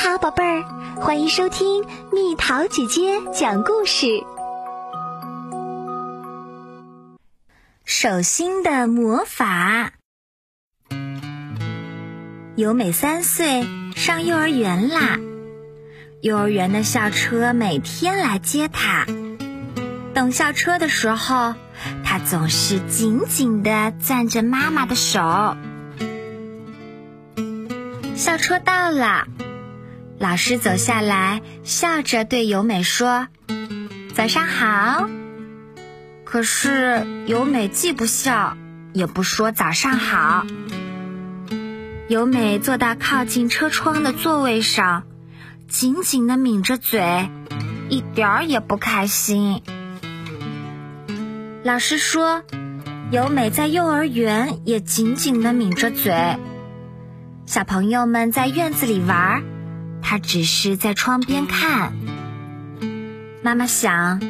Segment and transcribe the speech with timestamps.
[0.00, 0.62] 好，宝贝儿，
[1.00, 4.06] 欢迎收听蜜桃姐姐讲故事。
[7.84, 9.90] 手心的魔法。
[12.54, 13.66] 由美三岁，
[13.96, 15.18] 上幼儿园啦。
[16.22, 19.04] 幼儿园的校车每天来接她。
[20.14, 21.56] 等校车的时候，
[22.04, 25.56] 她总是紧紧的攥着妈妈的手。
[28.14, 29.26] 校车到了。
[30.18, 33.28] 老师走下来，笑着对由美说
[34.14, 35.08] ：“早上好。”
[36.26, 38.56] 可是由美既不笑，
[38.92, 40.44] 也不说早上好。
[42.08, 45.04] 由美坐到靠近车窗的座位上，
[45.68, 47.30] 紧紧的抿着嘴，
[47.88, 49.62] 一点儿也不开心。
[51.62, 52.42] 老师说，
[53.12, 56.36] 由美在幼儿园也紧紧的抿着嘴。
[57.46, 59.42] 小朋友们在院子里玩儿。
[60.10, 61.92] 他只是在窗边看。
[63.42, 64.22] 妈妈想，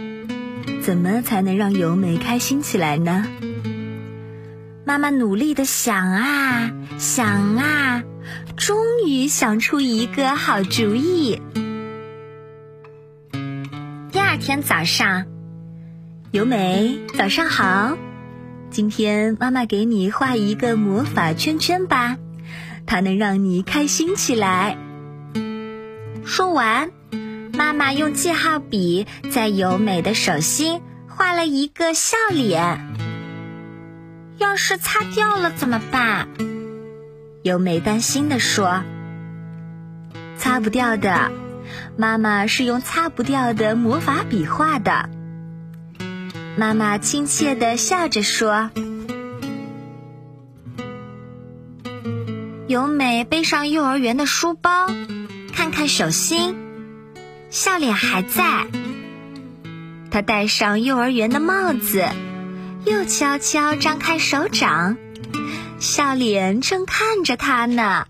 [0.83, 3.25] 怎么才能让由美开心起来呢？
[4.85, 8.03] 妈妈努力的想啊想啊，
[8.57, 11.41] 终于想出一个好主意。
[14.11, 15.27] 第二天早上，
[16.33, 17.97] 由美早上好，
[18.73, 22.17] 今天妈妈给你画一个魔法圈圈吧，
[22.85, 24.77] 它能让你开心起来。
[26.29, 26.91] 说完，
[27.55, 32.95] 妈妈用记号笔在由美的手心画了一个笑脸。
[34.37, 36.29] 要是擦掉了怎么办？
[37.43, 38.85] 由美担心地说
[40.37, 41.33] ：“擦不掉的，
[41.97, 45.09] 妈妈是用擦不掉的魔法笔画的。”
[46.59, 48.71] 妈妈亲切地笑着说
[52.69, 54.89] ：“由美背上幼儿园的书包。”
[55.79, 56.57] 看手心，
[57.51, 58.67] 笑脸还在。
[60.11, 62.05] 他戴上幼儿园的帽子，
[62.85, 64.97] 又悄悄张开手掌，
[65.79, 68.07] 笑脸正看着他呢。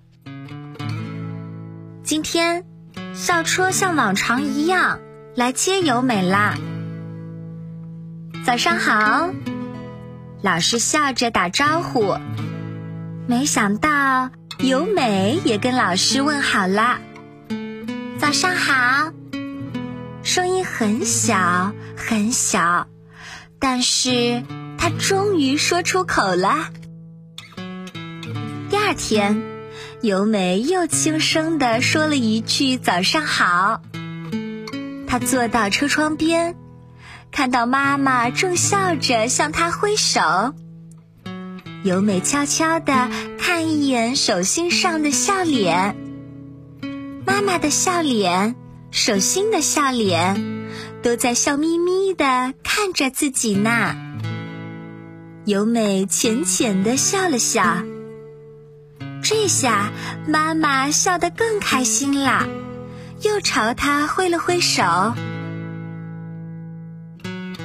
[2.03, 2.65] 今天，
[3.13, 5.01] 校车像往常一样
[5.37, 6.55] 来接由美啦。
[8.47, 9.29] 早上好，
[10.41, 12.17] 老师笑着打招呼。
[13.27, 17.01] 没想到由美也跟老师问好啦。
[18.19, 19.13] 早上好，
[20.25, 22.89] 声音很小很小，
[23.61, 24.43] 但是
[24.77, 26.69] 他终于说出口了。
[28.69, 29.41] 第二天，
[30.03, 33.83] 由美又轻声地说了一句“早上好”。
[35.07, 36.57] 她坐到车窗边，
[37.31, 40.21] 看到妈妈正笑着向她挥手。
[41.85, 43.09] 由美悄悄地
[43.39, 46.08] 看一眼手心上的笑脸。
[47.29, 48.57] 妈妈的笑脸，
[48.91, 50.67] 手心的笑脸，
[51.03, 53.95] 都在笑眯眯的看着自己呢。
[55.45, 57.83] 由美浅浅的笑了笑，
[59.23, 59.91] 这下
[60.27, 62.49] 妈妈笑得更开心啦，
[63.21, 64.83] 又朝她挥了挥手。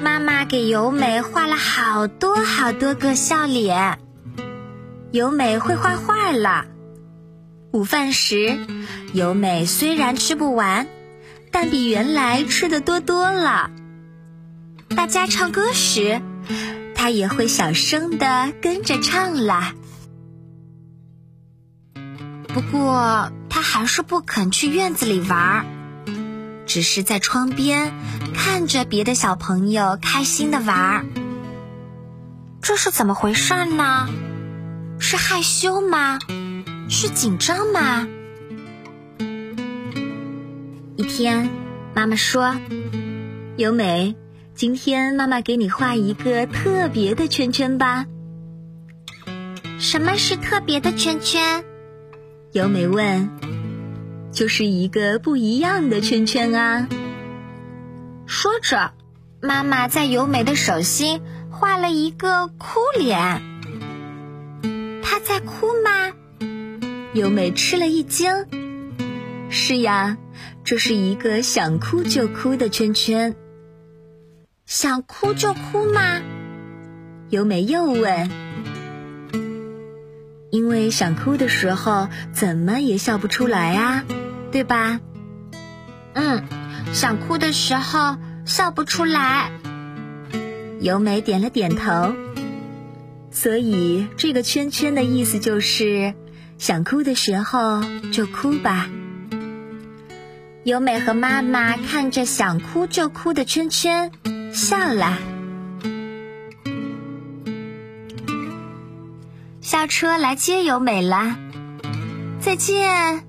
[0.04, 3.98] 妈妈给由美画了好多好多个笑脸，
[5.12, 6.66] 由美会画画了。
[7.74, 8.60] 午饭时，
[9.14, 10.88] 由美虽然吃不完，
[11.50, 13.72] 但比原来吃的多多了。
[14.96, 16.22] 大家唱歌时，
[16.94, 19.74] 她也会小声的跟着唱啦。
[22.50, 25.66] 不过，她还是不肯去院子里玩儿，
[26.68, 27.92] 只是在窗边
[28.36, 31.06] 看着别的小朋友开心的玩儿。
[32.62, 34.08] 这是怎么回事呢？
[35.00, 36.20] 是害羞吗？
[36.96, 38.08] 是紧张吗？
[40.96, 41.50] 一天，
[41.96, 42.56] 妈妈说
[43.58, 44.16] ：“由美，
[44.54, 48.06] 今天妈妈给你画一个特别的圈圈吧。”
[49.80, 51.66] 什么是特别的圈圈？
[52.52, 53.28] 由美问。
[54.32, 56.88] 就是一个不一样的圈圈啊。
[58.28, 58.92] 说着，
[59.42, 63.42] 妈妈在由美的手心画了一个哭脸。
[65.02, 65.74] 她在哭
[67.14, 67.20] 吗？
[67.20, 68.28] 由美吃了一惊。
[69.50, 70.18] 是呀，
[70.64, 73.36] 这是一个想哭就哭的圈圈。
[74.66, 76.22] 想哭就哭吗？
[77.30, 78.32] 由美又问。
[80.50, 84.04] 因为想哭的时候，怎么也笑不出来啊，
[84.52, 85.00] 对吧？
[86.14, 86.44] 嗯，
[86.94, 89.52] 想哭的时候笑不出来。
[90.80, 92.16] 由美点了点头。
[93.32, 96.16] 所以这个圈圈的意思就是。
[96.64, 97.84] 想哭的时候
[98.14, 98.88] 就哭吧。
[100.64, 104.14] 由美和妈妈看着想哭就哭的圈圈，
[104.54, 105.18] 笑了。
[109.60, 111.36] 校车来接由美了，
[112.40, 113.26] 再见。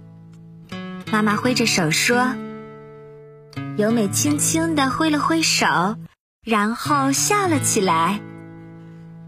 [1.11, 2.37] 妈妈挥着手说。
[3.77, 5.97] 由美轻轻地挥了挥手，
[6.45, 8.21] 然后笑了起来。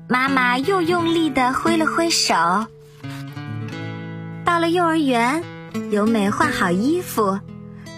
[0.09, 2.69] 妈妈又用力地挥了挥手。
[4.47, 5.43] 到了幼儿园，
[5.91, 7.41] 由美换好衣服，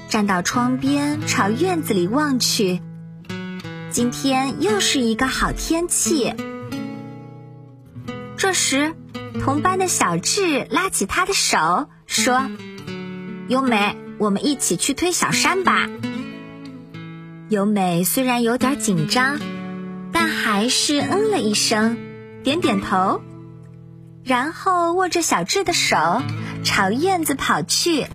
[0.08, 2.80] 站到窗边，朝院子里望去。
[3.90, 6.32] 今天又是一个好天气。
[8.38, 8.94] 这时，
[9.44, 12.50] 同班的小智拉起她的手，说
[13.48, 15.86] ：“由美，我们一起去推小山吧。”
[17.50, 19.38] 由美虽然有点紧张，
[20.12, 21.98] 但还是嗯了一声，
[22.42, 23.20] 点点头，
[24.24, 26.22] 然后握着小智的手
[26.64, 28.06] 朝院子跑去。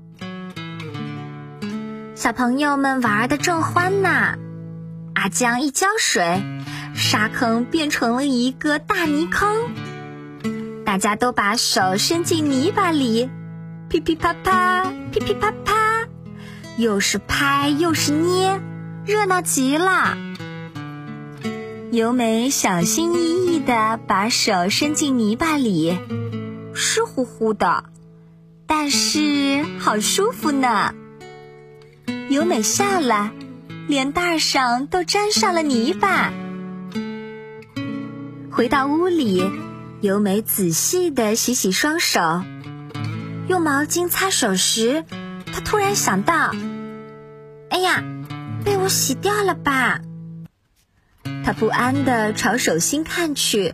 [2.16, 4.38] 小朋友们玩的正欢呢，
[5.14, 6.42] 阿江一浇水，
[6.96, 9.72] 沙坑变成了一个大泥坑，
[10.86, 13.30] 大家都把手伸进泥巴里，
[13.90, 16.08] 噼噼啪啪，噼噼啪啪，
[16.78, 18.62] 又是拍又是捏。
[19.06, 20.18] 热闹极了，
[21.94, 25.96] 由美小心翼翼地把手伸进泥巴里，
[26.74, 27.84] 湿乎乎的，
[28.66, 30.96] 但是好舒服呢。
[32.30, 33.32] 由美笑了，
[33.88, 36.34] 脸蛋上都沾上了泥巴。
[38.50, 39.48] 回到屋里，
[40.02, 42.42] 由美仔细地洗洗双手，
[43.48, 45.06] 用毛巾擦手时，
[45.46, 46.56] 她突然想到
[47.70, 48.04] ：“哎呀！”
[48.66, 50.02] 被我洗掉了吧？
[51.44, 53.74] 他不安地朝手心看去，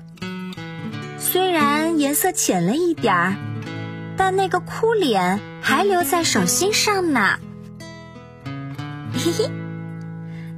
[1.20, 3.36] 虽然颜色浅了一点儿，
[4.18, 7.40] 但那个哭脸还留在手心上呢。
[9.14, 9.52] 嘿嘿，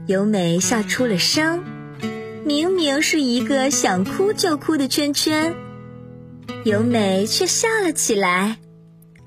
[0.08, 1.64] 由美笑出了声。
[2.44, 5.54] 明明是一个想哭就哭的圈圈，
[6.64, 8.58] 由美却笑了起来，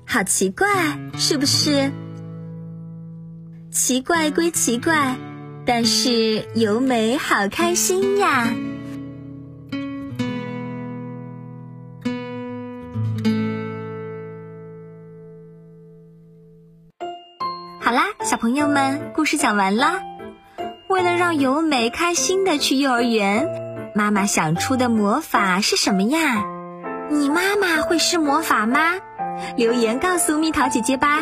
[0.05, 1.91] 好奇怪，是不是？
[3.71, 5.15] 奇怪归奇怪，
[5.67, 8.53] 但是由美好开心呀！
[17.81, 20.01] 好啦，小朋友们，故事讲完啦。
[20.87, 23.49] 为了让由美开心的去幼儿园，
[23.95, 26.45] 妈妈想出的魔法是什么呀？
[27.09, 28.99] 你妈妈会施魔法吗？
[29.57, 31.21] 留言告诉蜜桃姐姐吧。